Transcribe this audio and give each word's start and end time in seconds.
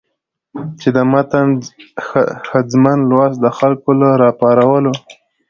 چې 0.79 0.87
د 0.95 0.97
متن 1.11 1.47
ښځمن 2.47 2.97
لوست 3.09 3.37
د 3.41 3.47
خلکو 3.57 3.89
له 4.01 4.09
راپارولو 4.23 4.93